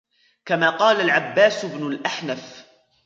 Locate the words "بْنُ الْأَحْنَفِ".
1.65-2.65